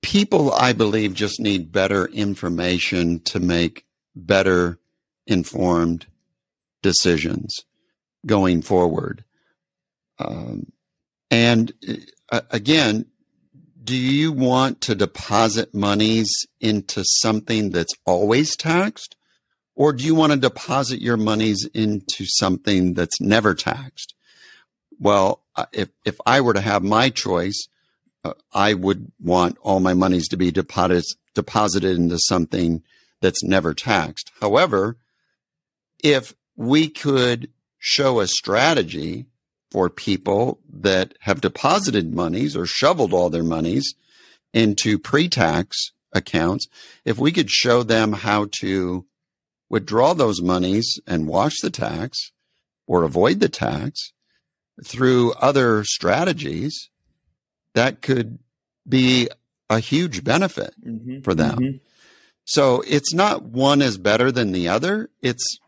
People, 0.01 0.53
I 0.53 0.73
believe, 0.73 1.13
just 1.13 1.39
need 1.39 1.71
better 1.71 2.07
information 2.07 3.21
to 3.21 3.41
make 3.41 3.85
better 4.17 4.79
informed 5.27 6.07
decisions 6.83 7.65
going 8.27 8.63
forward. 8.63 9.25
Um, 10.19 10.73
and 11.31 11.73
uh, 12.31 12.43
again, 12.51 13.07
do 13.83 13.97
you 13.97 14.31
want 14.33 14.81
to 14.83 14.95
deposit 14.95 15.75
monies 15.75 16.31
into 16.61 17.03
something 17.05 17.71
that's 17.71 17.95
always 18.05 18.55
taxed? 18.57 19.17
Or 19.75 19.93
do 19.93 20.05
you 20.05 20.15
want 20.15 20.33
to 20.33 20.39
deposit 20.39 21.01
your 21.01 21.17
monies 21.17 21.69
into 21.75 22.27
something 22.27 22.95
that's 22.95 23.21
never 23.21 23.55
taxed? 23.55 24.15
Well, 25.01 25.43
uh, 25.57 25.67
if, 25.73 25.89
if 26.05 26.21
I 26.27 26.41
were 26.41 26.53
to 26.53 26.61
have 26.61 26.83
my 26.85 27.11
choice, 27.11 27.67
uh, 28.25 28.35
I 28.53 28.75
would 28.75 29.11
want 29.19 29.59
all 29.63 29.81
my 29.81 29.95
monies 29.95 30.29
to 30.29 30.37
be 30.37 30.53
deposited, 30.53 31.05
deposited 31.35 31.97
into 31.97 32.19
something 32.19 32.83
that's 33.21 33.43
never 33.43 33.75
taxed. 33.75 34.31
However, 34.41 34.99
if 36.05 36.35
we 36.63 36.89
could 36.89 37.51
show 37.79 38.21
a 38.21 38.27
strategy 38.27 39.27
for 39.71 39.91
people 39.91 40.61
that 40.71 41.15
have 41.21 41.41
deposited 41.41 42.15
monies 42.15 42.57
or 42.57 42.67
shoveled 42.67 43.13
all 43.13 43.31
their 43.31 43.43
monies 43.43 43.95
into 44.53 44.99
pre-tax 44.99 45.77
accounts, 46.13 46.69
if 47.05 47.19
we 47.19 47.33
could 47.33 47.51
show 47.51 47.83
them 47.83 48.13
how 48.13 48.47
to 48.61 49.05
withdraw 49.71 50.13
those 50.13 50.43
monies 50.43 51.01
and 51.07 51.27
wash 51.27 51.55
the 51.63 51.71
tax 51.71 52.31
or 52.87 53.03
avoid 53.03 53.41
the 53.41 53.49
tax 53.49 54.13
through 54.85 55.33
other 55.33 55.83
strategies, 55.85 56.91
that 57.75 58.03
could 58.03 58.39
be 58.87 59.29
a 59.71 59.81
huge 59.81 60.23
benefit 60.23 60.75
mm-hmm. 60.87 61.23
for 61.23 61.35
them. 61.35 61.59
Mm-hmm. 61.59 61.77
So 62.45 62.83
it's 62.87 63.15
not 63.15 63.43
one 63.43 63.81
is 63.81 63.97
better 63.97 64.31
than 64.31 64.53
the 64.53 64.69
other. 64.69 65.09
It's 65.23 65.59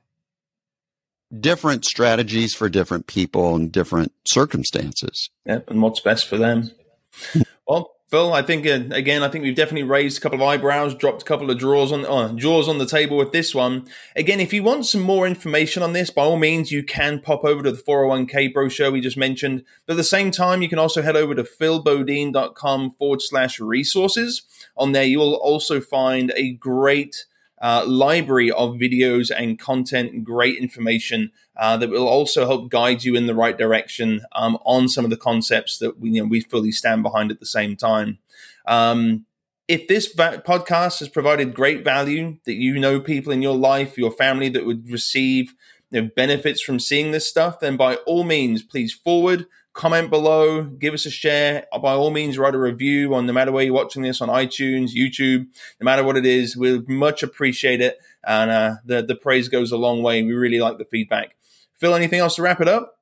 different 1.40 1.84
strategies 1.84 2.54
for 2.54 2.68
different 2.68 3.06
people 3.06 3.54
and 3.54 3.70
different 3.70 4.12
circumstances. 4.24 5.30
Yeah, 5.44 5.60
and 5.68 5.82
what's 5.82 6.00
best 6.00 6.28
for 6.28 6.36
them. 6.36 6.70
well, 7.68 7.94
Phil, 8.14 8.32
I 8.32 8.42
think 8.42 8.66
uh, 8.66 8.94
again, 8.94 9.22
I 9.22 9.28
think 9.28 9.42
we've 9.42 9.56
definitely 9.56 9.88
raised 9.88 10.18
a 10.18 10.20
couple 10.20 10.40
of 10.40 10.46
eyebrows, 10.46 10.94
dropped 10.94 11.22
a 11.22 11.24
couple 11.24 11.50
of 11.50 11.58
drawers 11.58 11.90
on 11.90 12.04
uh, 12.04 12.32
jaws 12.34 12.68
on 12.68 12.78
the 12.78 12.86
table 12.86 13.16
with 13.16 13.32
this 13.32 13.54
one. 13.54 13.88
Again, 14.14 14.38
if 14.38 14.52
you 14.52 14.62
want 14.62 14.86
some 14.86 15.00
more 15.00 15.26
information 15.26 15.82
on 15.82 15.94
this, 15.94 16.10
by 16.10 16.22
all 16.22 16.36
means, 16.36 16.70
you 16.70 16.84
can 16.84 17.18
pop 17.18 17.44
over 17.44 17.64
to 17.64 17.72
the 17.72 17.82
401k 17.82 18.52
brochure 18.52 18.92
we 18.92 19.00
just 19.00 19.16
mentioned. 19.16 19.64
But 19.86 19.94
at 19.94 19.96
the 19.96 20.04
same 20.04 20.30
time, 20.30 20.62
you 20.62 20.68
can 20.68 20.78
also 20.78 21.02
head 21.02 21.16
over 21.16 21.34
to 21.34 21.42
philbodine.com 21.42 22.92
forward 22.92 23.20
slash 23.20 23.58
resources. 23.58 24.42
On 24.76 24.92
there, 24.92 25.02
you 25.02 25.18
will 25.18 25.34
also 25.34 25.80
find 25.80 26.32
a 26.36 26.52
great 26.52 27.26
uh, 27.64 27.82
library 27.86 28.50
of 28.50 28.74
videos 28.74 29.30
and 29.34 29.58
content, 29.58 30.22
great 30.22 30.58
information 30.58 31.32
uh, 31.56 31.78
that 31.78 31.88
will 31.88 32.06
also 32.06 32.44
help 32.44 32.68
guide 32.68 33.02
you 33.04 33.16
in 33.16 33.24
the 33.26 33.34
right 33.34 33.56
direction 33.56 34.20
um, 34.32 34.58
on 34.66 34.86
some 34.86 35.02
of 35.02 35.10
the 35.10 35.16
concepts 35.16 35.78
that 35.78 35.98
we, 35.98 36.10
you 36.10 36.22
know, 36.22 36.28
we 36.28 36.42
fully 36.42 36.70
stand 36.70 37.02
behind 37.02 37.30
at 37.30 37.40
the 37.40 37.46
same 37.46 37.74
time. 37.74 38.18
Um, 38.66 39.24
if 39.66 39.88
this 39.88 40.12
va- 40.12 40.42
podcast 40.46 40.98
has 40.98 41.08
provided 41.08 41.54
great 41.54 41.82
value, 41.82 42.36
that 42.44 42.52
you 42.52 42.78
know 42.78 43.00
people 43.00 43.32
in 43.32 43.40
your 43.40 43.56
life, 43.56 43.96
your 43.96 44.12
family 44.12 44.50
that 44.50 44.66
would 44.66 44.90
receive 44.90 45.54
you 45.90 46.02
know, 46.02 46.10
benefits 46.14 46.60
from 46.60 46.78
seeing 46.78 47.12
this 47.12 47.26
stuff, 47.26 47.60
then 47.60 47.78
by 47.78 47.94
all 48.04 48.24
means, 48.24 48.62
please 48.62 48.92
forward 48.92 49.46
comment 49.74 50.08
below, 50.08 50.62
give 50.62 50.94
us 50.94 51.04
a 51.04 51.10
share. 51.10 51.66
By 51.82 51.92
all 51.92 52.10
means, 52.10 52.38
write 52.38 52.54
a 52.54 52.58
review 52.58 53.14
on 53.14 53.26
no 53.26 53.32
matter 53.32 53.52
where 53.52 53.64
you're 53.64 53.74
watching 53.74 54.02
this 54.02 54.22
on 54.22 54.28
iTunes, 54.28 54.94
YouTube, 54.94 55.46
no 55.80 55.84
matter 55.84 56.02
what 56.02 56.16
it 56.16 56.24
is. 56.24 56.56
We 56.56 56.78
much 56.88 57.22
appreciate 57.22 57.80
it. 57.80 57.98
And 58.26 58.50
uh, 58.50 58.74
the, 58.84 59.02
the 59.02 59.16
praise 59.16 59.48
goes 59.48 59.72
a 59.72 59.76
long 59.76 60.02
way. 60.02 60.22
We 60.22 60.32
really 60.32 60.60
like 60.60 60.78
the 60.78 60.86
feedback. 60.86 61.36
Phil, 61.74 61.94
anything 61.94 62.20
else 62.20 62.36
to 62.36 62.42
wrap 62.42 62.60
it 62.60 62.68
up? 62.68 62.98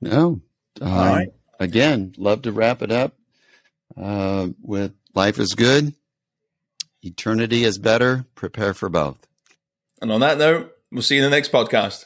No. 0.00 0.40
all 0.82 0.88
right. 0.88 1.28
Again, 1.60 2.14
love 2.18 2.42
to 2.42 2.52
wrap 2.52 2.82
it 2.82 2.90
up 2.90 3.14
uh, 3.96 4.48
with 4.60 4.92
life 5.14 5.38
is 5.38 5.54
good, 5.54 5.94
eternity 7.02 7.64
is 7.64 7.78
better. 7.78 8.26
Prepare 8.34 8.74
for 8.74 8.88
both. 8.88 9.26
And 10.02 10.12
on 10.12 10.20
that 10.20 10.38
note, 10.38 10.72
we'll 10.92 11.02
see 11.02 11.16
you 11.16 11.24
in 11.24 11.30
the 11.30 11.34
next 11.34 11.52
podcast. 11.52 12.04